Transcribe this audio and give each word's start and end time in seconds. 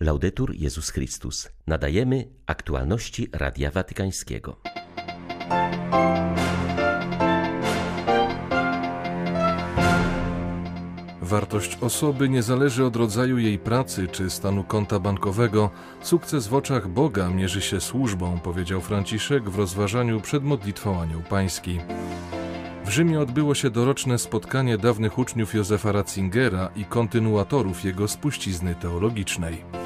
Laudetur 0.00 0.54
Jezus 0.54 0.90
Chrystus. 0.90 1.48
Nadajemy 1.66 2.28
aktualności 2.46 3.28
Radia 3.32 3.70
Watykańskiego. 3.70 4.56
Wartość 11.22 11.78
osoby 11.80 12.28
nie 12.28 12.42
zależy 12.42 12.84
od 12.84 12.96
rodzaju 12.96 13.38
jej 13.38 13.58
pracy 13.58 14.08
czy 14.08 14.30
stanu 14.30 14.64
konta 14.64 14.98
bankowego. 14.98 15.70
Sukces 16.00 16.46
w 16.46 16.54
oczach 16.54 16.88
Boga 16.88 17.30
mierzy 17.30 17.60
się 17.62 17.80
służbą, 17.80 18.40
powiedział 18.40 18.80
Franciszek 18.80 19.50
w 19.50 19.58
rozważaniu 19.58 20.20
przed 20.20 20.44
modlitwą 20.44 21.00
Anioł 21.00 21.22
Pański. 21.22 21.80
W 22.84 22.88
Rzymie 22.88 23.20
odbyło 23.20 23.54
się 23.54 23.70
doroczne 23.70 24.18
spotkanie 24.18 24.78
dawnych 24.78 25.18
uczniów 25.18 25.54
Józefa 25.54 25.92
Ratzingera 25.92 26.70
i 26.76 26.84
kontynuatorów 26.84 27.84
jego 27.84 28.08
spuścizny 28.08 28.74
teologicznej. 28.74 29.85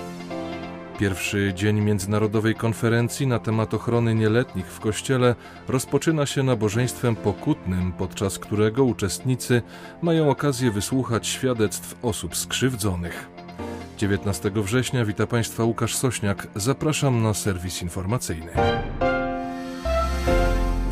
Pierwszy 1.00 1.52
dzień 1.54 1.80
międzynarodowej 1.80 2.54
konferencji 2.54 3.27
na 3.27 3.38
temat 3.38 3.74
ochrony 3.74 4.14
nieletnich 4.14 4.66
w 4.66 4.80
Kościele 4.80 5.34
rozpoczyna 5.68 6.27
się 6.27 6.42
nabożeństwem 6.42 7.16
pokutnym, 7.16 7.92
podczas 7.92 8.38
którego 8.38 8.84
uczestnicy 8.84 9.62
mają 10.02 10.30
okazję 10.30 10.70
wysłuchać 10.70 11.27
świadectw 11.27 11.94
osób 12.02 12.36
skrzywdzonych. 12.36 13.28
19 13.98 14.50
września 14.55 15.05
wita 15.05 15.27
Państwa 15.27 15.64
Łukasz 15.64 15.96
Sośniak. 15.96 16.46
Zapraszam 16.55 17.22
na 17.22 17.34
serwis 17.34 17.82
informacyjny. 17.82 18.52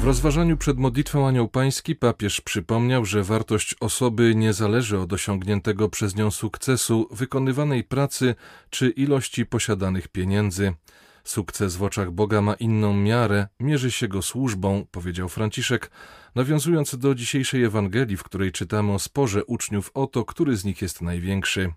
Rozważaniu 0.08 0.56
przed 0.56 0.78
modlitwą 0.78 1.28
Anioł 1.28 1.48
Pański 1.48 1.96
papież 1.96 2.40
przypomniał, 2.40 3.04
że 3.04 3.22
wartość 3.22 3.74
osoby 3.80 4.34
nie 4.34 4.52
zależy 4.52 4.98
od 4.98 5.12
osiągniętego 5.12 5.88
przez 5.88 6.16
nią 6.16 6.30
sukcesu, 6.30 7.08
wykonywanej 7.10 7.84
pracy 7.84 8.34
czy 8.70 8.90
ilości 8.90 9.46
posiadanych 9.46 10.08
pieniędzy. 10.08 10.74
Sukces 11.24 11.76
w 11.76 11.82
oczach 11.82 12.10
Boga 12.10 12.42
ma 12.42 12.54
inną 12.54 12.94
miarę, 12.94 13.48
mierzy 13.60 13.90
się 13.90 14.08
go 14.08 14.22
służbą, 14.22 14.86
powiedział 14.90 15.28
Franciszek, 15.28 15.90
nawiązując 16.34 16.98
do 16.98 17.14
dzisiejszej 17.14 17.64
Ewangelii, 17.64 18.16
w 18.16 18.22
której 18.22 18.52
czytamy 18.52 18.92
o 18.92 18.98
sporze 18.98 19.44
uczniów 19.44 19.90
o 19.94 20.06
to, 20.06 20.24
który 20.24 20.56
z 20.56 20.64
nich 20.64 20.82
jest 20.82 21.02
największy. 21.02 21.72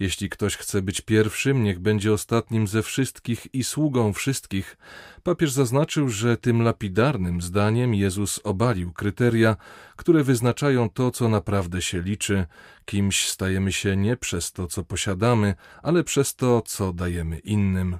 Jeśli 0.00 0.28
ktoś 0.28 0.56
chce 0.56 0.82
być 0.82 1.00
pierwszym, 1.00 1.64
niech 1.64 1.78
będzie 1.78 2.12
ostatnim 2.12 2.68
ze 2.68 2.82
wszystkich 2.82 3.54
i 3.54 3.64
sługą 3.64 4.12
wszystkich. 4.12 4.76
Papież 5.22 5.52
zaznaczył, 5.52 6.08
że 6.08 6.36
tym 6.36 6.62
lapidarnym 6.62 7.42
zdaniem 7.42 7.94
Jezus 7.94 8.40
obalił 8.44 8.92
kryteria, 8.92 9.56
które 9.96 10.24
wyznaczają 10.24 10.90
to, 10.90 11.10
co 11.10 11.28
naprawdę 11.28 11.82
się 11.82 12.02
liczy. 12.02 12.46
Kimś 12.84 13.28
stajemy 13.28 13.72
się 13.72 13.96
nie 13.96 14.16
przez 14.16 14.52
to, 14.52 14.66
co 14.66 14.84
posiadamy, 14.84 15.54
ale 15.82 16.04
przez 16.04 16.34
to, 16.34 16.62
co 16.66 16.92
dajemy 16.92 17.38
innym. 17.38 17.98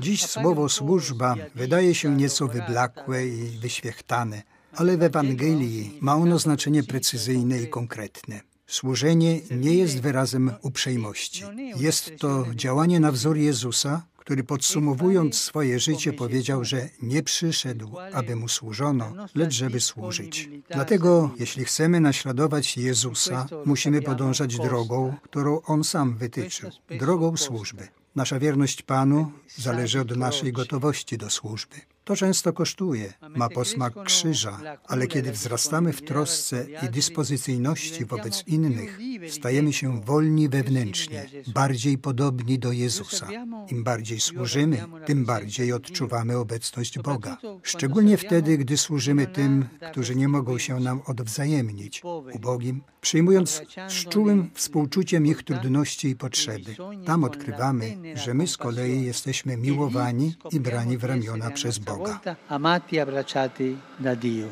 Dziś 0.00 0.26
słowo 0.26 0.68
służba 0.68 1.34
wydaje 1.54 1.94
się 1.94 2.16
nieco 2.16 2.48
wyblakłe 2.48 3.26
i 3.26 3.58
wyświechtane, 3.58 4.42
ale 4.76 4.96
w 4.96 5.02
Ewangelii 5.02 5.98
ma 6.00 6.14
ono 6.14 6.38
znaczenie 6.38 6.82
precyzyjne 6.82 7.62
i 7.62 7.68
konkretne. 7.68 8.47
Służenie 8.68 9.40
nie 9.50 9.74
jest 9.74 10.00
wyrazem 10.00 10.52
uprzejmości. 10.62 11.44
Jest 11.76 12.12
to 12.18 12.46
działanie 12.54 13.00
na 13.00 13.12
wzór 13.12 13.36
Jezusa, 13.36 14.02
który 14.16 14.44
podsumowując 14.44 15.38
swoje 15.38 15.80
życie 15.80 16.12
powiedział, 16.12 16.64
że 16.64 16.88
nie 17.02 17.22
przyszedł, 17.22 17.96
aby 18.12 18.36
mu 18.36 18.48
służono, 18.48 19.12
lecz 19.34 19.52
żeby 19.52 19.80
służyć. 19.80 20.48
Dlatego, 20.70 21.30
jeśli 21.38 21.64
chcemy 21.64 22.00
naśladować 22.00 22.76
Jezusa, 22.76 23.46
musimy 23.64 24.02
podążać 24.02 24.56
drogą, 24.56 25.14
którą 25.22 25.60
On 25.60 25.84
sam 25.84 26.16
wytyczył 26.16 26.70
drogą 26.98 27.36
służby. 27.36 27.88
Nasza 28.16 28.38
wierność 28.38 28.82
Panu 28.82 29.32
zależy 29.56 30.00
od 30.00 30.16
naszej 30.16 30.52
gotowości 30.52 31.18
do 31.18 31.30
służby. 31.30 31.76
To 32.08 32.16
często 32.16 32.52
kosztuje, 32.52 33.12
ma 33.36 33.48
posmak 33.48 34.04
krzyża, 34.04 34.60
ale 34.86 35.06
kiedy 35.06 35.32
wzrastamy 35.32 35.92
w 35.92 36.02
trosce 36.02 36.66
i 36.86 36.88
dyspozycyjności 36.88 38.04
wobec 38.04 38.44
innych, 38.46 38.98
stajemy 39.28 39.72
się 39.72 40.00
wolni 40.00 40.48
wewnętrznie, 40.48 41.26
bardziej 41.46 41.98
podobni 41.98 42.58
do 42.58 42.72
Jezusa. 42.72 43.28
Im 43.70 43.84
bardziej 43.84 44.20
służymy, 44.20 44.84
tym 45.06 45.24
bardziej 45.24 45.72
odczuwamy 45.72 46.36
obecność 46.36 46.98
Boga. 46.98 47.36
Szczególnie 47.62 48.16
wtedy, 48.16 48.58
gdy 48.58 48.76
służymy 48.76 49.26
tym, 49.26 49.68
którzy 49.90 50.14
nie 50.14 50.28
mogą 50.28 50.58
się 50.58 50.80
nam 50.80 51.00
odwzajemnić, 51.06 52.02
ubogim, 52.32 52.80
przyjmując 53.00 53.62
z 53.88 54.08
czułym 54.08 54.50
współczuciem 54.54 55.26
ich 55.26 55.42
trudności 55.42 56.08
i 56.08 56.16
potrzeby. 56.16 56.76
Tam 57.06 57.24
odkrywamy, 57.24 57.96
że 58.14 58.34
my 58.34 58.46
z 58.46 58.56
kolei 58.56 59.04
jesteśmy 59.04 59.56
miłowani 59.56 60.34
i 60.52 60.60
brani 60.60 60.98
w 60.98 61.04
ramiona 61.04 61.50
przez 61.50 61.78
Boga. 61.78 61.97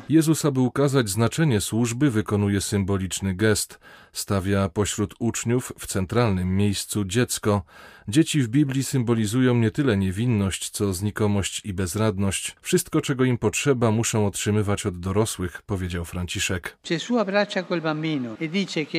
Jezus, 0.09 0.45
aby 0.45 0.59
ukazać 0.59 1.09
znaczenie 1.09 1.61
służby, 1.61 2.11
wykonuje 2.11 2.61
symboliczny 2.61 3.35
gest. 3.35 3.79
Stawia 4.13 4.69
pośród 4.69 5.15
uczniów 5.19 5.73
w 5.79 5.87
centralnym 5.87 6.55
miejscu 6.57 7.05
dziecko. 7.05 7.63
Dzieci 8.07 8.41
w 8.41 8.47
Biblii 8.47 8.83
symbolizują 8.83 9.55
nie 9.55 9.71
tyle 9.71 9.97
niewinność, 9.97 10.69
co 10.69 10.93
znikomość 10.93 11.61
i 11.65 11.73
bezradność. 11.73 12.55
Wszystko, 12.61 13.01
czego 13.01 13.23
im 13.23 13.37
potrzeba, 13.37 13.91
muszą 13.91 14.25
otrzymywać 14.25 14.85
od 14.85 14.99
dorosłych, 14.99 15.61
powiedział 15.61 16.05
Franciszek. 16.05 16.77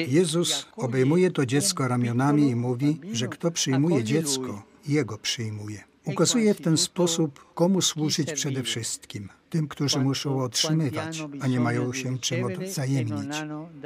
Jezus 0.09 0.67
obejmuje 0.77 1.31
to 1.31 1.47
dziecko 1.47 1.89
ramionami 1.89 2.51
i 2.51 2.57
mówi, 2.57 3.01
że 3.13 3.29
kto 3.29 3.51
przyjmuje 3.51 4.05
dziecko, 4.05 4.63
jego 4.89 5.19
przyjmuje. 5.19 5.88
Ukazuje 6.09 6.55
w 6.55 6.61
ten 6.61 6.77
sposób, 6.77 7.55
komu 7.55 7.83
służyć 7.83 8.33
przede 8.33 8.63
wszystkim. 8.63 9.29
Tym, 9.51 9.69
którzy 9.69 10.01
muszą 10.01 10.43
otrzymywać, 10.43 11.23
a 11.41 11.47
nie 11.47 11.61
mają 11.61 11.93
się 11.93 12.19
czym 12.19 12.45
odwzajemnić. 12.45 13.37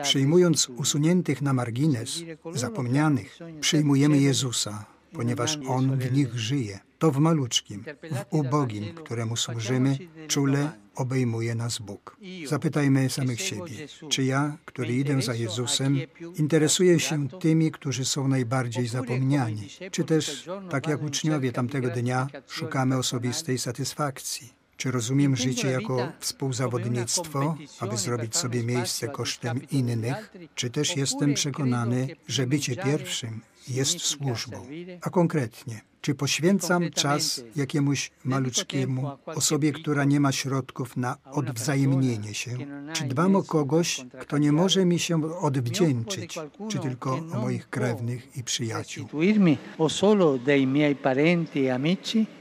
Przyjmując 0.03 0.69
usuniętych 0.69 1.43
na 1.43 1.53
margines, 1.53 2.23
zapomnianych, 2.55 3.39
przyjmujemy 3.61 4.19
Jezusa, 4.19 4.85
ponieważ 5.13 5.59
On 5.69 5.99
w 5.99 6.13
nich 6.13 6.39
żyje. 6.39 6.81
To 7.03 7.11
w 7.11 7.19
maluczkim, 7.19 7.85
w 8.13 8.35
ubogim, 8.35 8.95
któremu 8.95 9.37
służymy, 9.37 9.99
czule 10.29 10.73
obejmuje 10.95 11.55
nas 11.55 11.79
Bóg. 11.79 12.17
Zapytajmy 12.47 13.11
samych 13.11 13.41
siebie, 13.41 13.89
czy 14.09 14.25
ja, 14.25 14.57
który 14.65 14.97
idę 14.97 15.23
za 15.23 15.35
Jezusem, 15.35 16.01
interesuję 16.37 17.01
się 17.01 17.29
tymi, 17.29 17.73
którzy 17.73 18.05
są 18.05 18.29
najbardziej 18.29 18.87
zapomniani, 18.87 19.69
czy 19.91 20.05
też, 20.05 20.49
tak 20.71 20.87
jak 20.87 21.03
uczniowie 21.03 21.53
tamtego 21.53 21.91
dnia, 21.91 22.29
szukamy 22.49 22.97
osobistej 22.97 23.59
satysfakcji. 23.59 24.53
Czy 24.77 24.91
rozumiem 24.91 25.37
życie 25.37 25.71
jako 25.71 26.13
współzawodnictwo, 26.21 27.57
aby 27.81 27.97
zrobić 27.97 28.37
sobie 28.37 28.63
miejsce 28.63 29.09
kosztem 29.09 29.61
innych, 29.71 30.33
czy 30.55 30.71
też 30.71 30.97
jestem 30.97 31.35
przekonany, 31.35 32.09
że 32.27 32.47
bycie 32.47 32.77
pierwszym 32.77 33.41
jest 33.69 34.01
służbą? 34.01 34.67
A 35.01 35.11
konkretnie, 35.11 35.92
czy 36.03 36.15
poświęcam 36.15 36.91
czas 36.91 37.45
jakiemuś 37.57 38.11
maluczkiemu, 38.25 39.11
osobie, 39.27 39.73
która 39.73 40.05
nie 40.05 40.21
ma 40.21 40.33
środków 40.33 40.97
na 40.97 41.17
odwzajemnienie 41.33 42.35
się? 42.35 42.51
Czy 42.93 43.05
dbam 43.05 43.37
o 43.37 43.43
kogoś, 43.43 44.05
kto 44.21 44.39
nie 44.39 44.53
może 44.53 44.85
mi 44.85 44.99
się 44.99 45.39
odwdzięczyć, 45.39 46.39
czy 46.69 46.79
tylko 46.79 47.15
o 47.15 47.41
moich 47.41 47.71
krewnych 47.71 48.37
i 48.37 48.45
przyjaciół? 48.45 49.09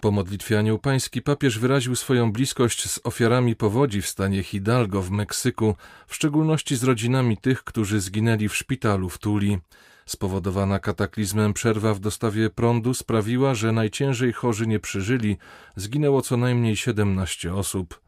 Po 0.01 0.11
modlitwie 0.11 0.59
Anioł 0.59 0.79
Pański 0.79 1.21
papież 1.21 1.59
wyraził 1.59 1.95
swoją 1.95 2.31
bliskość 2.31 2.89
z 2.89 2.99
ofiarami 3.03 3.55
powodzi 3.55 4.01
w 4.01 4.07
stanie 4.07 4.43
Hidalgo 4.43 5.01
w 5.01 5.11
Meksyku, 5.11 5.75
w 6.07 6.15
szczególności 6.15 6.75
z 6.75 6.83
rodzinami 6.83 7.37
tych, 7.37 7.63
którzy 7.63 8.01
zginęli 8.01 8.49
w 8.49 8.55
szpitalu 8.55 9.09
w 9.09 9.17
Tuli. 9.17 9.57
Spowodowana 10.05 10.79
kataklizmem 10.79 11.53
przerwa 11.53 11.93
w 11.93 11.99
dostawie 11.99 12.49
prądu 12.49 12.93
sprawiła, 12.93 13.55
że 13.55 13.71
najciężej 13.71 14.33
chorzy 14.33 14.67
nie 14.67 14.79
przeżyli, 14.79 15.37
zginęło 15.75 16.21
co 16.21 16.37
najmniej 16.37 16.77
17 16.77 17.53
osób. 17.53 18.01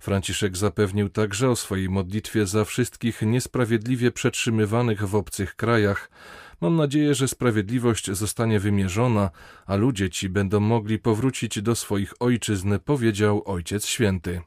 Franciszek 0.00 0.56
zapewnił 0.56 1.08
także 1.08 1.50
o 1.50 1.56
swojej 1.56 1.88
modlitwie 1.88 2.46
za 2.46 2.64
wszystkich 2.64 3.22
niesprawiedliwie 3.22 4.10
przetrzymywanych 4.10 5.08
w 5.08 5.14
obcych 5.14 5.56
krajach. 5.56 6.10
Mam 6.60 6.76
nadzieję, 6.76 7.14
że 7.14 7.28
sprawiedliwość 7.28 8.10
zostanie 8.10 8.60
wymierzona, 8.60 9.30
a 9.66 9.76
ludzie 9.76 10.10
ci 10.10 10.28
będą 10.28 10.60
mogli 10.60 10.98
powrócić 10.98 11.62
do 11.62 11.74
swoich 11.74 12.14
ojczyzn, 12.20 12.78
powiedział 12.84 13.42
Ojciec 13.44 13.86
Święty. 13.86 14.40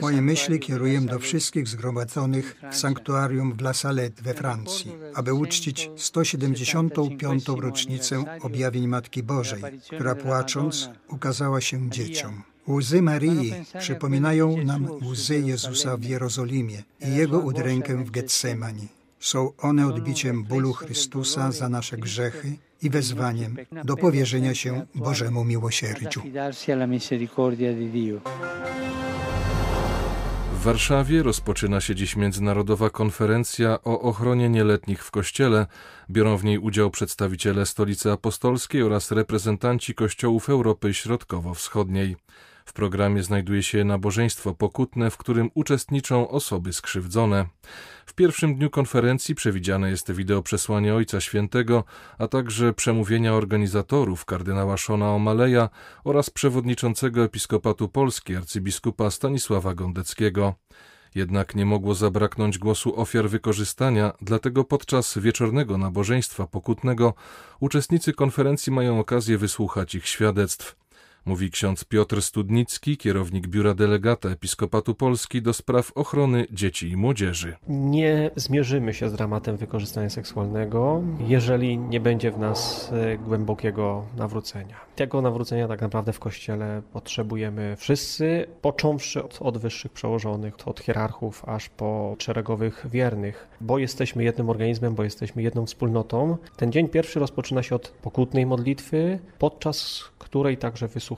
Moje 0.00 0.22
myśli 0.22 0.60
kieruję 0.60 1.00
do 1.00 1.18
wszystkich 1.18 1.68
zgromadzonych 1.68 2.62
w 2.70 2.74
sanktuarium 2.76 3.52
w 3.52 3.60
La 3.60 3.74
Salette 3.74 4.22
we 4.22 4.34
Francji, 4.34 4.92
aby 5.14 5.34
uczcić 5.34 5.90
175. 5.96 7.44
rocznicę 7.48 8.24
objawień 8.42 8.86
Matki 8.86 9.22
Bożej, 9.22 9.62
która 9.92 10.14
płacząc 10.14 10.90
ukazała 11.08 11.60
się 11.60 11.90
dzieciom. 11.90 12.42
Łzy 12.68 13.02
Marii 13.02 13.54
przypominają 13.78 14.64
nam 14.64 14.88
łzy 15.02 15.40
Jezusa 15.40 15.96
w 15.96 16.04
Jerozolimie 16.04 16.82
i 17.00 17.14
Jego 17.14 17.38
udrękę 17.38 18.04
w 18.04 18.10
Getsemani. 18.10 18.97
Są 19.20 19.52
one 19.58 19.86
odbiciem 19.86 20.44
bólu 20.44 20.72
Chrystusa 20.72 21.52
za 21.52 21.68
nasze 21.68 21.96
grzechy 21.96 22.56
i 22.82 22.90
wezwaniem 22.90 23.56
do 23.84 23.96
powierzenia 23.96 24.54
się 24.54 24.86
Bożemu 24.94 25.44
miłosierdziu. 25.44 26.22
W 30.52 30.62
Warszawie 30.62 31.22
rozpoczyna 31.22 31.80
się 31.80 31.94
dziś 31.94 32.16
międzynarodowa 32.16 32.90
konferencja 32.90 33.78
o 33.84 34.00
ochronie 34.00 34.48
nieletnich 34.48 35.04
w 35.04 35.10
Kościele. 35.10 35.66
Biorą 36.10 36.36
w 36.36 36.44
niej 36.44 36.58
udział 36.58 36.90
przedstawiciele 36.90 37.66
Stolicy 37.66 38.12
Apostolskiej 38.12 38.82
oraz 38.82 39.10
reprezentanci 39.10 39.94
kościołów 39.94 40.48
Europy 40.48 40.94
Środkowo-Wschodniej. 40.94 42.16
W 42.68 42.72
programie 42.72 43.22
znajduje 43.22 43.62
się 43.62 43.84
nabożeństwo 43.84 44.54
pokutne, 44.54 45.10
w 45.10 45.16
którym 45.16 45.50
uczestniczą 45.54 46.28
osoby 46.28 46.72
skrzywdzone. 46.72 47.46
W 48.06 48.14
pierwszym 48.14 48.56
dniu 48.56 48.70
konferencji 48.70 49.34
przewidziane 49.34 49.90
jest 49.90 50.12
wideoprzesłanie 50.12 50.94
Ojca 50.94 51.20
Świętego, 51.20 51.84
a 52.18 52.28
także 52.28 52.72
przemówienia 52.72 53.34
organizatorów 53.34 54.24
kardynała 54.24 54.76
Szona 54.76 55.06
O'Maleja 55.06 55.68
oraz 56.04 56.30
przewodniczącego 56.30 57.24
Episkopatu 57.24 57.88
Polski 57.88 58.36
arcybiskupa 58.36 59.10
Stanisława 59.10 59.74
Gondeckiego. 59.74 60.54
Jednak 61.14 61.54
nie 61.54 61.66
mogło 61.66 61.94
zabraknąć 61.94 62.58
głosu 62.58 63.00
ofiar 63.00 63.28
wykorzystania, 63.28 64.12
dlatego 64.20 64.64
podczas 64.64 65.18
wieczornego 65.18 65.78
nabożeństwa 65.78 66.46
pokutnego 66.46 67.14
uczestnicy 67.60 68.12
konferencji 68.12 68.72
mają 68.72 69.00
okazję 69.00 69.38
wysłuchać 69.38 69.94
ich 69.94 70.06
świadectw 70.06 70.87
mówi 71.28 71.50
ksiądz 71.50 71.84
Piotr 71.84 72.22
Studnicki, 72.22 72.96
kierownik 72.96 73.46
Biura 73.46 73.74
Delegata 73.74 74.28
Episkopatu 74.28 74.94
Polski 74.94 75.42
do 75.42 75.52
spraw 75.52 75.92
ochrony 75.94 76.46
dzieci 76.50 76.90
i 76.90 76.96
młodzieży. 76.96 77.56
Nie 77.68 78.30
zmierzymy 78.36 78.94
się 78.94 79.08
z 79.08 79.12
dramatem 79.12 79.56
wykorzystania 79.56 80.10
seksualnego, 80.10 81.02
jeżeli 81.20 81.78
nie 81.78 82.00
będzie 82.00 82.30
w 82.30 82.38
nas 82.38 82.90
e, 82.92 83.18
głębokiego 83.18 84.04
nawrócenia. 84.16 84.76
Tego 84.96 85.22
nawrócenia 85.22 85.68
tak 85.68 85.80
naprawdę 85.80 86.12
w 86.12 86.18
Kościele 86.18 86.82
potrzebujemy 86.92 87.76
wszyscy, 87.78 88.46
począwszy 88.62 89.24
od, 89.24 89.38
od 89.42 89.58
wyższych 89.58 89.92
przełożonych, 89.92 90.54
od 90.68 90.80
hierarchów, 90.80 91.44
aż 91.48 91.68
po 91.68 92.16
szeregowych 92.18 92.86
wiernych, 92.90 93.48
bo 93.60 93.78
jesteśmy 93.78 94.24
jednym 94.24 94.50
organizmem, 94.50 94.94
bo 94.94 95.04
jesteśmy 95.04 95.42
jedną 95.42 95.66
wspólnotą. 95.66 96.36
Ten 96.56 96.72
dzień 96.72 96.88
pierwszy 96.88 97.20
rozpoczyna 97.20 97.62
się 97.62 97.74
od 97.74 97.88
pokutnej 97.88 98.46
modlitwy, 98.46 99.18
podczas 99.38 100.04
której 100.18 100.56
także 100.56 100.88
wysłuchamy 100.88 101.17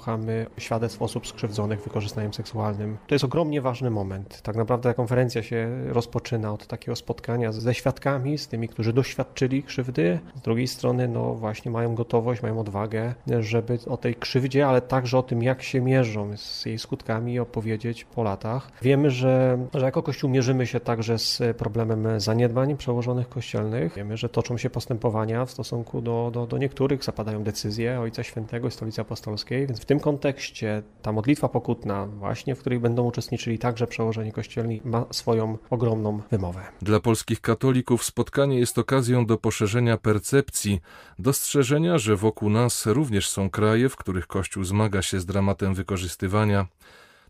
świadectw 0.59 1.03
osób 1.03 1.27
skrzywdzonych 1.27 1.83
wykorzystaniem 1.83 2.35
seksualnym. 2.35 2.99
To 3.07 3.15
jest 3.15 3.25
ogromnie 3.25 3.61
ważny 3.61 3.91
moment. 3.91 4.43
Tak 4.43 4.57
naprawdę 4.57 4.95
konferencja 4.95 5.43
się 5.43 5.85
rozpoczyna 5.89 6.53
od 6.53 6.67
takiego 6.67 6.97
spotkania 6.97 7.53
ze 7.53 7.75
świadkami, 7.75 8.39
z 8.39 8.49
tymi, 8.49 8.69
którzy 8.69 8.93
doświadczyli 8.93 9.63
krzywdy. 9.63 10.19
Z 10.37 10.41
drugiej 10.41 10.67
strony, 10.67 11.09
no 11.09 11.35
właśnie 11.35 11.71
mają 11.71 11.95
gotowość, 11.95 12.43
mają 12.43 12.61
odwagę, 12.61 13.15
żeby 13.41 13.79
o 13.87 13.97
tej 13.97 14.15
krzywdzie, 14.15 14.67
ale 14.67 14.81
także 14.81 15.19
o 15.19 15.23
tym, 15.23 15.43
jak 15.43 15.63
się 15.63 15.81
mierzą 15.81 16.37
z 16.37 16.67
jej 16.67 16.79
skutkami 16.79 17.39
opowiedzieć 17.39 18.05
po 18.05 18.23
latach. 18.23 18.71
Wiemy, 18.83 19.11
że, 19.11 19.59
że 19.75 19.85
jako 19.85 20.03
Kościół 20.03 20.31
mierzymy 20.31 20.67
się 20.67 20.81
także 20.81 21.19
z 21.19 21.57
problemem 21.57 22.21
zaniedbań 22.21 22.77
przełożonych 22.77 23.29
kościelnych. 23.29 23.95
Wiemy, 23.95 24.17
że 24.17 24.29
toczą 24.29 24.59
się 24.59 24.71
postępowania 24.71 25.45
w 25.45 25.51
stosunku 25.51 26.01
do, 26.03 26.31
do, 26.33 26.47
do 26.47 26.59
niektórych, 26.59 27.05
zapadają 27.05 27.43
decyzje 27.43 28.01
Ojca 28.01 28.23
Świętego 28.23 28.69
i 28.69 28.71
Stolicy 28.71 29.01
Apostolskiej, 29.01 29.67
więc 29.67 29.81
w 29.81 29.85
tym 29.91 30.01
kontekście 30.01 30.83
ta 31.03 31.13
modlitwa 31.13 31.49
pokutna, 31.49 32.07
właśnie 32.07 32.55
w 32.55 32.61
której 32.61 32.81
będą 32.81 33.05
uczestniczyli 33.05 33.59
także 33.59 33.87
przełożeni 33.87 34.33
kościelni, 34.33 34.81
ma 34.85 35.05
swoją 35.11 35.59
ogromną 35.71 36.21
wymowę. 36.31 36.61
Dla 36.83 37.01
polskich 37.01 37.41
katolików 37.41 38.05
spotkanie 38.05 38.59
jest 38.59 38.79
okazją 38.79 39.27
do 39.27 39.37
poszerzenia 39.37 39.97
percepcji, 39.97 40.81
dostrzeżenia, 41.19 41.99
że 41.99 42.17
wokół 42.17 42.51
nas 42.51 42.87
również 42.87 43.29
są 43.29 43.51
kraje, 43.51 43.89
w 43.89 43.97
których 43.97 44.27
Kościół 44.27 44.65
zmaga 44.65 45.03
się 45.03 45.21
z 45.21 45.27
dramatem 45.27 45.75
wykorzystywania. 45.75 46.67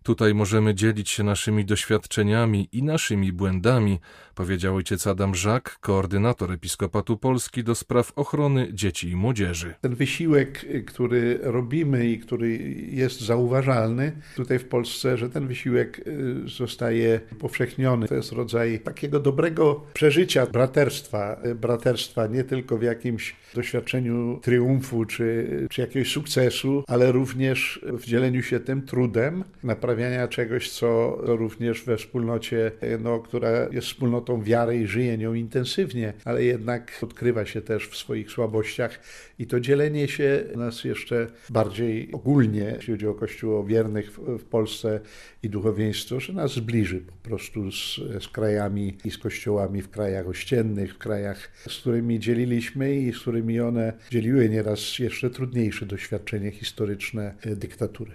Tutaj 0.03 0.35
możemy 0.35 0.75
dzielić 0.75 1.11
się 1.11 1.23
naszymi 1.23 1.65
doświadczeniami 1.65 2.69
i 2.73 2.83
naszymi 2.83 3.33
błędami, 3.33 4.01
powiedział 4.35 4.77
ojciec 4.77 5.07
Adam 5.07 5.35
Żak, 5.35 5.79
koordynator 5.81 6.53
Episkopatu 6.53 7.17
Polski 7.17 7.65
do 7.65 7.75
spraw 7.75 8.13
ochrony 8.17 8.69
dzieci 8.73 9.11
i 9.11 9.17
młodzieży. 9.17 9.75
Ten 9.81 9.95
wysiłek, 9.95 10.67
który 10.87 11.39
robimy 11.43 12.09
i 12.11 12.19
który 12.19 12.59
jest 12.91 13.21
zauważalny 13.21 14.13
tutaj 14.37 14.59
w 14.59 14.65
Polsce, 14.65 15.17
że 15.17 15.31
ten 15.31 15.49
wysiłek 15.49 15.99
y, 16.07 16.49
zostaje 16.49 17.21
powszechniony. 17.39 18.09
To 18.09 18.15
jest 18.15 18.33
rodzaj 18.33 18.81
takiego 18.81 19.21
dobrego 19.21 19.87
przeżycia 19.95 20.47
braterstwa, 20.47 21.41
braterstwa 21.55 22.27
nie 22.27 22.45
tylko 22.45 22.79
w 22.79 22.83
jakimś 22.83 23.37
doświadczeniu 23.55 24.41
triumfu 24.43 25.05
czy, 25.05 25.47
czy 25.71 25.81
jakiegoś 25.81 26.13
sukcesu, 26.13 26.85
ale 26.87 27.13
również 27.13 27.81
w 27.83 28.07
dzieleniu 28.07 28.43
się 28.43 28.61
tym 28.61 28.83
trudem, 28.83 29.45
naprawiania 29.91 30.29
czegoś, 30.29 30.71
co 30.71 31.17
również 31.19 31.85
we 31.85 31.97
wspólnocie, 31.97 32.73
no, 33.01 33.21
która 33.21 33.51
jest 33.73 33.87
wspólnotą 33.87 34.43
wiary 34.43 34.77
i 34.77 34.87
żyje 34.87 35.19
nią 35.19 35.35
intensywnie, 35.35 36.13
ale 36.25 36.45
jednak 36.45 36.99
odkrywa 37.03 37.47
się 37.47 37.63
też 37.63 37.89
w 37.89 37.97
swoich 37.97 38.31
słabościach 38.31 39.01
i 39.39 39.47
to 39.47 39.61
dzielenie 39.61 40.09
się 40.09 40.45
nas 40.57 40.85
jeszcze 40.85 41.27
bardziej 41.51 42.13
ogólnie, 42.13 42.73
jeśli 42.77 42.95
chodzi 42.95 43.07
o 43.07 43.15
Kościół 43.15 43.65
wiernych 43.65 44.13
w, 44.13 44.39
w 44.39 44.45
Polsce 44.45 45.01
i 45.43 45.49
duchowieństwo, 45.51 46.21
że 46.21 46.33
nas 46.33 46.53
zbliży 46.53 47.01
po 47.01 47.29
prostu 47.29 47.73
z, 47.73 48.01
z 48.25 48.29
krajami 48.29 48.97
i 49.05 49.11
z 49.11 49.19
kościołami 49.19 49.83
w 49.83 49.91
krajach 49.91 50.29
ościennych, 50.29 50.95
w 50.95 50.99
krajach, 50.99 51.51
z 51.69 51.79
którymi 51.79 52.19
dzieliliśmy 52.19 52.97
i 52.97 53.13
z 53.13 53.19
którymi 53.19 53.61
one 53.61 53.93
dzieliły 54.11 54.49
nieraz 54.49 54.99
jeszcze 54.99 55.31
trudniejsze 55.31 55.87
doświadczenie 55.87 56.51
historyczne 56.51 57.35
e, 57.43 57.57
dyktatury. 57.57 58.13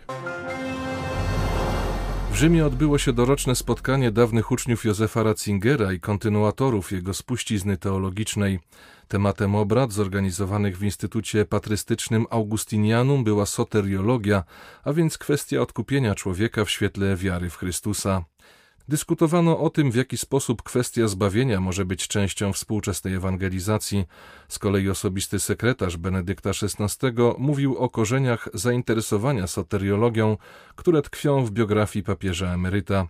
W 2.35 2.37
Rzymie 2.37 2.65
odbyło 2.65 2.97
się 2.97 3.13
doroczne 3.13 3.55
spotkanie 3.55 4.11
dawnych 4.11 4.51
uczniów 4.51 4.85
Józefa 4.85 5.23
Ratzingera 5.23 5.93
i 5.93 5.99
kontynuatorów 5.99 6.91
jego 6.91 7.13
spuścizny 7.13 7.77
teologicznej. 7.77 8.59
Tematem 9.07 9.55
obrad 9.55 9.91
zorganizowanych 9.91 10.77
w 10.77 10.83
Instytucie 10.83 11.45
Patrystycznym 11.45 12.25
Augustinianum 12.29 13.23
była 13.23 13.45
soteriologia, 13.45 14.43
a 14.83 14.93
więc 14.93 15.17
kwestia 15.17 15.61
odkupienia 15.61 16.15
człowieka 16.15 16.65
w 16.65 16.69
świetle 16.69 17.15
wiary 17.15 17.49
w 17.49 17.55
Chrystusa. 17.57 18.25
Dyskutowano 18.87 19.59
o 19.59 19.69
tym, 19.69 19.91
w 19.91 19.95
jaki 19.95 20.17
sposób 20.17 20.63
kwestia 20.63 21.07
zbawienia 21.07 21.61
może 21.61 21.85
być 21.85 22.07
częścią 22.07 22.53
współczesnej 22.53 23.13
ewangelizacji. 23.13 24.05
Z 24.47 24.59
kolei 24.59 24.89
osobisty 24.89 25.39
sekretarz 25.39 25.97
Benedykta 25.97 26.49
XVI 26.49 27.11
mówił 27.37 27.77
o 27.77 27.89
korzeniach 27.89 28.49
zainteresowania 28.53 29.47
soteriologią, 29.47 30.37
które 30.75 31.01
tkwią 31.01 31.45
w 31.45 31.51
biografii 31.51 32.03
papieża 32.03 32.53
emeryta. 32.53 33.07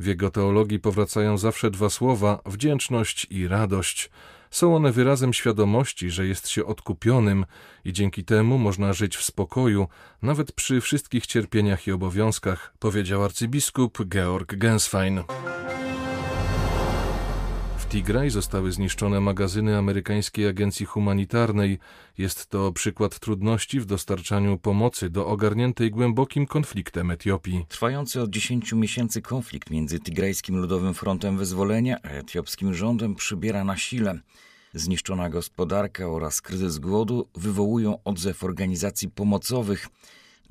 W 0.00 0.06
jego 0.06 0.30
teologii 0.30 0.78
powracają 0.78 1.38
zawsze 1.38 1.70
dwa 1.70 1.90
słowa 1.90 2.40
wdzięczność 2.46 3.26
i 3.30 3.48
radość. 3.48 4.10
Są 4.50 4.76
one 4.76 4.92
wyrazem 4.92 5.32
świadomości, 5.32 6.10
że 6.10 6.26
jest 6.26 6.48
się 6.48 6.66
odkupionym 6.66 7.46
i 7.84 7.92
dzięki 7.92 8.24
temu 8.24 8.58
można 8.58 8.92
żyć 8.92 9.16
w 9.16 9.24
spokoju, 9.24 9.88
nawet 10.22 10.52
przy 10.52 10.80
wszystkich 10.80 11.26
cierpieniach 11.26 11.86
i 11.86 11.92
obowiązkach, 11.92 12.74
powiedział 12.78 13.24
arcybiskup 13.24 14.04
Georg 14.08 14.54
Genswein. 14.54 15.22
W 17.86 17.88
Tigraj 17.88 18.30
zostały 18.30 18.72
zniszczone 18.72 19.20
magazyny 19.20 19.78
amerykańskiej 19.78 20.48
agencji 20.48 20.86
humanitarnej. 20.86 21.78
Jest 22.18 22.46
to 22.46 22.72
przykład 22.72 23.18
trudności 23.18 23.80
w 23.80 23.86
dostarczaniu 23.86 24.58
pomocy 24.58 25.10
do 25.10 25.26
ogarniętej 25.26 25.90
głębokim 25.90 26.46
konfliktem 26.46 27.10
Etiopii. 27.10 27.66
Trwający 27.68 28.22
od 28.22 28.30
10 28.30 28.72
miesięcy 28.72 29.22
konflikt 29.22 29.70
między 29.70 30.00
Tigrajskim 30.00 30.56
Ludowym 30.56 30.94
Frontem 30.94 31.38
Wyzwolenia 31.38 31.96
a 32.02 32.08
etiopskim 32.08 32.74
rządem 32.74 33.14
przybiera 33.14 33.64
na 33.64 33.76
sile. 33.76 34.18
Zniszczona 34.74 35.30
gospodarka 35.30 36.08
oraz 36.08 36.40
kryzys 36.40 36.78
głodu 36.78 37.28
wywołują 37.34 37.98
odzew 38.04 38.44
organizacji 38.44 39.10
pomocowych. 39.10 39.88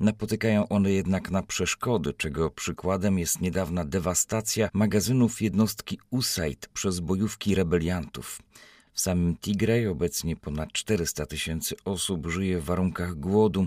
Napotykają 0.00 0.68
one 0.68 0.92
jednak 0.92 1.30
na 1.30 1.42
przeszkody, 1.42 2.12
czego 2.12 2.50
przykładem 2.50 3.18
jest 3.18 3.40
niedawna 3.40 3.84
dewastacja 3.84 4.68
magazynów 4.72 5.42
jednostki 5.42 5.98
USAID 6.10 6.68
przez 6.68 7.00
bojówki 7.00 7.54
rebeliantów. 7.54 8.42
W 8.92 9.00
samym 9.00 9.36
Tigray 9.36 9.86
obecnie 9.86 10.36
ponad 10.36 10.72
400 10.72 11.26
tysięcy 11.26 11.74
osób 11.84 12.26
żyje 12.26 12.60
w 12.60 12.64
warunkach 12.64 13.14
głodu. 13.14 13.66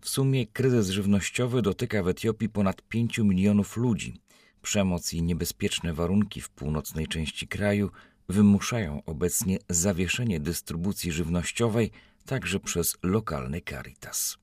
W 0.00 0.08
sumie 0.08 0.46
kryzys 0.46 0.88
żywnościowy 0.88 1.62
dotyka 1.62 2.02
w 2.02 2.08
Etiopii 2.08 2.48
ponad 2.48 2.82
5 2.82 3.18
milionów 3.18 3.76
ludzi. 3.76 4.20
Przemoc 4.62 5.12
i 5.12 5.22
niebezpieczne 5.22 5.94
warunki 5.94 6.40
w 6.40 6.50
północnej 6.50 7.06
części 7.06 7.48
kraju 7.48 7.90
wymuszają 8.28 9.02
obecnie 9.06 9.58
zawieszenie 9.68 10.40
dystrybucji 10.40 11.12
żywnościowej 11.12 11.90
także 12.26 12.60
przez 12.60 12.96
lokalny 13.02 13.60
Caritas. 13.70 14.38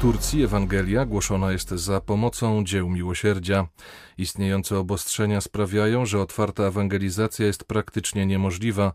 Turcji 0.00 0.42
Ewangelia 0.42 1.04
głoszona 1.04 1.52
jest 1.52 1.70
za 1.70 2.00
pomocą 2.00 2.64
dzieł 2.64 2.90
miłosierdzia. 2.90 3.66
Istniejące 4.18 4.78
obostrzenia 4.78 5.40
sprawiają, 5.40 6.06
że 6.06 6.20
otwarta 6.20 6.62
ewangelizacja 6.62 7.46
jest 7.46 7.64
praktycznie 7.64 8.26
niemożliwa. 8.26 8.92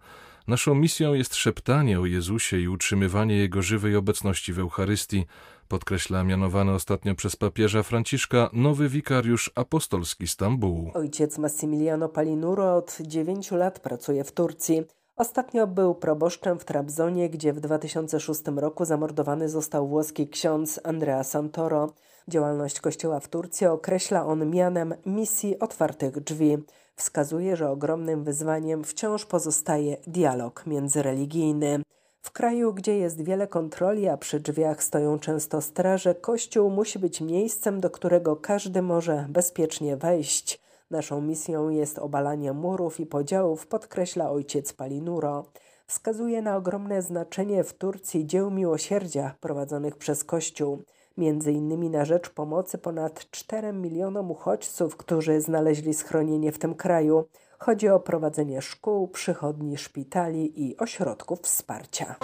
Naszą 0.47 0.75
misją 0.75 1.13
jest 1.13 1.35
szeptanie 1.35 1.99
o 1.99 2.05
Jezusie 2.05 2.59
i 2.59 2.67
utrzymywanie 2.67 3.37
Jego 3.37 3.61
żywej 3.61 3.95
obecności 3.95 4.53
w 4.53 4.59
Eucharystii, 4.59 5.25
podkreśla 5.67 6.23
mianowany 6.23 6.71
ostatnio 6.71 7.15
przez 7.15 7.35
papieża 7.35 7.83
Franciszka 7.83 8.49
nowy 8.53 8.89
wikariusz 8.89 9.51
apostolski 9.55 10.27
Stambułu. 10.27 10.91
Ojciec 10.93 11.37
Massimiliano 11.37 12.09
Palinuro 12.09 12.75
od 12.75 12.97
dziewięciu 13.01 13.55
lat 13.55 13.79
pracuje 13.79 14.23
w 14.23 14.31
Turcji. 14.31 14.83
Ostatnio 15.23 15.67
był 15.67 15.95
proboszczem 15.95 16.59
w 16.59 16.65
Trabzonie, 16.65 17.29
gdzie 17.29 17.53
w 17.53 17.59
2006 17.59 18.41
roku 18.55 18.85
zamordowany 18.85 19.49
został 19.49 19.87
włoski 19.87 20.27
ksiądz 20.27 20.79
Andrea 20.83 21.23
Santoro. 21.23 21.93
Działalność 22.27 22.79
kościoła 22.79 23.19
w 23.19 23.27
Turcji 23.27 23.67
określa 23.67 24.25
on 24.25 24.49
mianem 24.49 24.93
misji 25.05 25.59
otwartych 25.59 26.19
drzwi. 26.19 26.57
Wskazuje, 26.95 27.55
że 27.55 27.69
ogromnym 27.69 28.23
wyzwaniem 28.23 28.83
wciąż 28.83 29.25
pozostaje 29.25 29.97
dialog 30.07 30.65
międzyreligijny. 30.67 31.81
W 32.21 32.31
kraju, 32.31 32.73
gdzie 32.73 32.97
jest 32.97 33.21
wiele 33.21 33.47
kontroli, 33.47 34.07
a 34.07 34.17
przy 34.17 34.39
drzwiach 34.39 34.83
stoją 34.83 35.19
często 35.19 35.61
straże, 35.61 36.15
kościół 36.15 36.69
musi 36.69 36.99
być 36.99 37.21
miejscem, 37.21 37.81
do 37.81 37.89
którego 37.89 38.35
każdy 38.35 38.81
może 38.81 39.25
bezpiecznie 39.29 39.97
wejść. 39.97 40.62
Naszą 40.91 41.21
misją 41.21 41.69
jest 41.69 41.99
obalanie 41.99 42.53
murów 42.53 42.99
i 42.99 43.05
podziałów, 43.05 43.67
podkreśla 43.67 44.31
ojciec 44.31 44.73
Palinuro. 44.73 45.45
Wskazuje 45.87 46.41
na 46.41 46.57
ogromne 46.57 47.01
znaczenie 47.01 47.63
w 47.63 47.73
Turcji 47.73 48.25
dzieł 48.25 48.51
miłosierdzia 48.51 49.35
prowadzonych 49.39 49.97
przez 49.97 50.23
Kościół, 50.23 50.83
między 51.17 51.51
innymi 51.51 51.89
na 51.89 52.05
rzecz 52.05 52.29
pomocy 52.29 52.77
ponad 52.77 53.31
4 53.31 53.73
milionom 53.73 54.31
uchodźców, 54.31 54.97
którzy 54.97 55.41
znaleźli 55.41 55.93
schronienie 55.93 56.51
w 56.51 56.59
tym 56.59 56.75
kraju. 56.75 57.25
Chodzi 57.59 57.89
o 57.89 57.99
prowadzenie 57.99 58.61
szkół, 58.61 59.07
przychodni, 59.07 59.77
szpitali 59.77 60.63
i 60.63 60.77
ośrodków 60.77 61.39
wsparcia. 61.41 62.15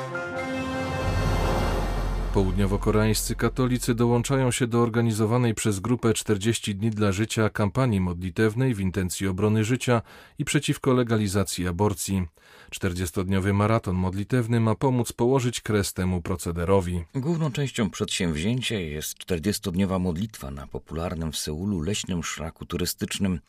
Południowo-koreańscy 2.33 3.35
katolicy 3.35 3.95
dołączają 3.95 4.51
się 4.51 4.67
do 4.67 4.81
organizowanej 4.81 5.53
przez 5.55 5.79
grupę 5.79 6.13
40 6.13 6.75
dni 6.75 6.91
dla 6.91 7.11
życia 7.11 7.49
kampanii 7.49 8.01
modlitewnej 8.01 8.73
w 8.73 8.79
intencji 8.79 9.27
obrony 9.27 9.63
życia 9.63 10.01
i 10.39 10.45
przeciwko 10.45 10.93
legalizacji 10.93 11.67
aborcji. 11.67 12.27
40-dniowy 12.71 13.53
maraton 13.53 13.95
modlitewny 13.95 14.59
ma 14.59 14.75
pomóc 14.75 15.13
położyć 15.13 15.61
kres 15.61 15.93
temu 15.93 16.21
procederowi. 16.21 17.03
Główną 17.15 17.51
częścią 17.51 17.89
przedsięwzięcia 17.89 18.79
jest 18.79 19.17
40-dniowa 19.17 19.99
modlitwa 19.99 20.51
na 20.51 20.67
popularnym 20.67 21.31
w 21.31 21.37
Seulu 21.37 21.81
leśnym 21.81 22.23
szlaku 22.23 22.65
turystycznym. 22.65 23.39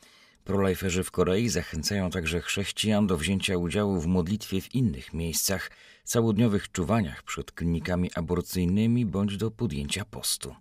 Prolajferzy 0.45 1.05
w 1.05 1.11
Korei 1.11 1.49
zachęcają 1.49 2.11
także 2.11 2.41
chrześcijan 2.41 3.07
do 3.07 3.17
wzięcia 3.17 3.57
udziału 3.57 4.01
w 4.01 4.07
modlitwie 4.07 4.61
w 4.61 4.75
innych 4.75 5.15
miejscach, 5.15 5.71
całodniowych 6.11 6.73
czuwaniach 6.73 7.23
przed 7.23 7.53
klinikami 7.53 8.11
aborcyjnymi 8.15 9.07
bądź 9.07 9.37
do 9.37 9.51
podjęcia 9.51 10.05
postu. 10.05 10.55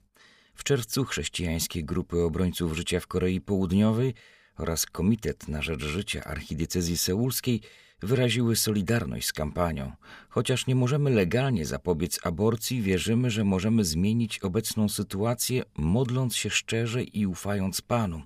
W 0.56 0.64
czerwcu 0.64 1.06
chrześcijańskie 1.06 1.84
grupy 1.84 2.22
obrońców 2.22 2.74
życia 2.74 3.00
w 3.00 3.08
Korei 3.08 3.42
Południowej 3.42 4.14
oraz 4.58 4.86
Komitet 4.86 5.48
na 5.48 5.62
Rzecz 5.62 5.84
Życia 5.84 6.24
Archidiecezji 6.24 6.98
Seulskiej 6.98 7.62
wyraziły 8.02 8.56
solidarność 8.56 9.28
z 9.28 9.34
kampanią. 9.34 9.92
Chociaż 10.30 10.68
nie 10.68 10.76
możemy 10.76 11.10
legalnie 11.10 11.66
zapobiec 11.66 12.20
aborcji, 12.24 12.82
wierzymy, 12.82 13.32
że 13.32 13.44
możemy 13.44 13.86
zmienić 13.86 14.40
obecną 14.40 14.90
sytuację, 14.90 15.64
modląc 15.78 16.36
się 16.36 16.50
szczerze 16.50 17.04
i 17.04 17.26
ufając 17.26 17.82
Panu. 17.82 18.22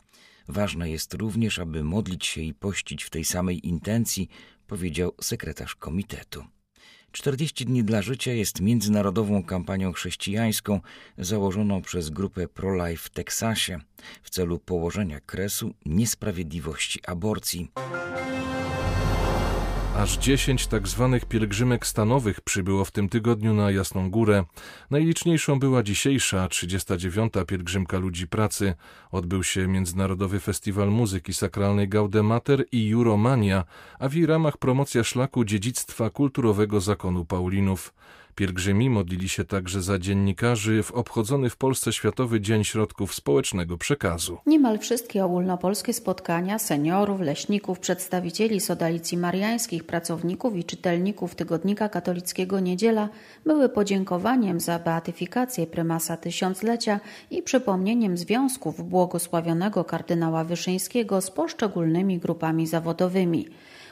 Ważne 0.47 0.89
jest 0.89 1.13
również, 1.13 1.59
aby 1.59 1.83
modlić 1.83 2.25
się 2.25 2.41
i 2.41 2.53
pościć 2.53 3.03
w 3.03 3.09
tej 3.09 3.25
samej 3.25 3.67
intencji, 3.67 4.29
powiedział 4.67 5.11
sekretarz 5.21 5.75
komitetu. 5.75 6.43
40 7.13 7.65
dni 7.65 7.83
dla 7.83 8.01
życia 8.01 8.31
jest 8.31 8.61
międzynarodową 8.61 9.43
kampanią 9.43 9.93
chrześcijańską 9.93 10.79
założoną 11.17 11.81
przez 11.81 12.09
grupę 12.09 12.47
Pro-Life 12.47 13.03
w 13.03 13.09
Teksasie 13.09 13.79
w 14.23 14.29
celu 14.29 14.59
położenia 14.59 15.19
kresu 15.19 15.73
niesprawiedliwości 15.85 16.99
aborcji. 17.07 17.71
Aż 20.03 20.17
10 20.17 20.67
tak 20.67 20.87
zwanych 20.87 21.25
pielgrzymek 21.25 21.87
stanowych 21.87 22.41
przybyło 22.41 22.85
w 22.85 22.91
tym 22.91 23.09
tygodniu 23.09 23.53
na 23.53 23.71
Jasną 23.71 24.11
Górę. 24.11 24.43
Najliczniejszą 24.91 25.59
była 25.59 25.83
dzisiejsza, 25.83 26.47
39. 26.47 27.33
pielgrzymka 27.47 27.97
ludzi 27.97 28.27
pracy. 28.27 28.73
Odbył 29.11 29.43
się 29.43 29.67
Międzynarodowy 29.67 30.39
Festiwal 30.39 30.89
Muzyki 30.89 31.33
Sakralnej 31.33 31.89
Gaudemater 31.89 32.65
i 32.71 32.87
Juromania, 32.87 33.63
a 33.99 34.09
w 34.09 34.13
jej 34.13 34.25
ramach 34.25 34.57
promocja 34.57 35.03
szlaku 35.03 35.45
dziedzictwa 35.45 36.09
kulturowego 36.09 36.81
zakonu 36.81 37.25
Paulinów. 37.25 37.93
Pielgrzymi 38.35 38.89
modlili 38.89 39.29
się 39.29 39.45
także 39.45 39.81
za 39.81 39.99
dziennikarzy 39.99 40.83
w 40.83 40.91
obchodzony 40.91 41.49
w 41.49 41.57
Polsce 41.57 41.93
Światowy 41.93 42.41
Dzień 42.41 42.63
Środków 42.63 43.13
Społecznego 43.13 43.77
Przekazu. 43.77 44.37
Niemal 44.45 44.79
wszystkie 44.79 45.25
ogólnopolskie 45.25 45.93
spotkania 45.93 46.59
seniorów, 46.59 47.21
leśników, 47.21 47.79
przedstawicieli 47.79 48.59
sodalicji 48.59 49.17
mariańskich, 49.17 49.83
pracowników 49.83 50.55
i 50.55 50.63
czytelników 50.63 51.35
Tygodnika 51.35 51.89
Katolickiego 51.89 52.59
Niedziela 52.59 53.09
były 53.45 53.69
podziękowaniem 53.69 54.59
za 54.59 54.79
beatyfikację 54.79 55.67
prymasa 55.67 56.17
tysiąclecia 56.17 56.99
i 57.31 57.41
przypomnieniem 57.41 58.17
związków 58.17 58.89
błogosławionego 58.89 59.83
kardynała 59.83 60.43
Wyszyńskiego 60.43 61.21
z 61.21 61.31
poszczególnymi 61.31 62.19
grupami 62.19 62.67
zawodowymi. 62.67 63.47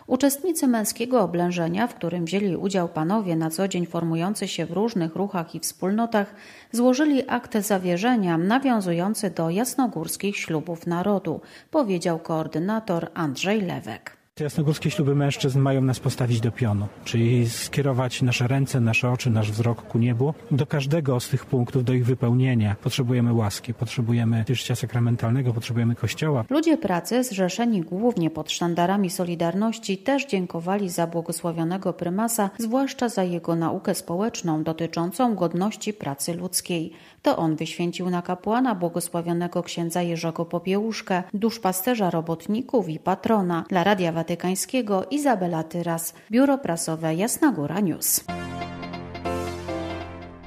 Uczestnicy 0.08 0.68
męskiego 0.68 1.22
oblężenia, 1.22 1.88
w 1.88 1.96
którym 1.96 2.26
wzięli 2.26 2.56
udział 2.56 2.90
panowie 2.90 3.36
na 3.36 3.50
co 3.50 3.68
dzień 3.68 3.86
formujący 3.86 4.48
się 4.48 4.66
w 4.66 4.72
różnych 4.72 5.16
ruchach 5.16 5.56
i 5.56 5.60
wspólnotach, 5.60 6.34
złożyli 6.72 7.30
akt 7.30 7.58
zawierzenia 7.58 8.38
nawiązujący 8.38 9.30
do 9.30 9.50
jasnogórskich 9.50 10.38
ślubów 10.38 10.88
narodu, 10.88 11.42
powiedział 11.72 12.20
koordynator 12.20 13.12
Andrzej 13.14 13.62
Lewek. 13.62 14.21
Te 14.34 14.44
jasnogórskie 14.44 14.92
śluby 14.92 15.16
mężczyzn 15.16 15.60
mają 15.60 15.82
nas 15.82 16.00
postawić 16.00 16.42
do 16.42 16.52
pionu, 16.52 16.88
czyli 17.06 17.50
skierować 17.50 18.22
nasze 18.22 18.48
ręce, 18.48 18.80
nasze 18.80 19.12
oczy, 19.12 19.30
nasz 19.30 19.52
wzrok 19.52 19.82
ku 19.82 19.98
niebu. 19.98 20.34
Do 20.52 20.66
każdego 20.66 21.20
z 21.20 21.30
tych 21.30 21.46
punktów, 21.46 21.84
do 21.84 21.94
ich 21.94 22.06
wypełnienia 22.06 22.76
potrzebujemy 22.84 23.34
łaski, 23.34 23.74
potrzebujemy 23.74 24.46
życia 24.50 24.76
sakramentalnego, 24.76 25.54
potrzebujemy 25.54 25.96
Kościoła. 25.96 26.46
Ludzie 26.50 26.78
pracy, 26.78 27.24
zrzeszeni 27.24 27.82
głównie 27.82 28.30
pod 28.30 28.52
sztandarami 28.52 29.10
Solidarności, 29.10 29.98
też 29.98 30.26
dziękowali 30.26 30.90
za 30.90 31.08
błogosławionego 31.08 31.94
prymasa, 31.94 32.50
zwłaszcza 32.58 33.10
za 33.10 33.24
jego 33.24 33.56
naukę 33.56 33.96
społeczną 33.96 34.64
dotyczącą 34.64 35.36
godności 35.36 35.94
pracy 35.94 36.34
ludzkiej. 36.34 36.92
To 37.22 37.38
on 37.38 37.56
wyświęcił 37.56 38.10
na 38.10 38.22
kapłana 38.22 38.76
błogosławionego 38.76 39.64
księdza 39.64 40.02
Jerzego 40.02 40.46
Popiełuszkę, 40.46 41.24
duszpasterza 41.34 42.10
robotników 42.10 42.90
i 42.90 43.00
patrona. 43.00 43.66
Dla 43.70 43.84
Radia 43.84 44.12
Watykańskiego 44.22 45.06
Izabela 45.10 45.64
Tyras, 45.64 46.14
Biuro 46.32 46.58
Prasowe 46.58 47.16
Jasna 47.16 47.52
Góra 47.52 47.80
News. 47.80 48.24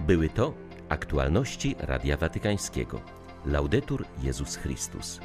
Były 0.00 0.28
to 0.28 0.54
aktualności 0.88 1.76
Radia 1.78 2.16
Watykańskiego. 2.16 3.00
Laudetur 3.46 4.04
Jezus 4.22 4.56
Chrystus. 4.56 5.20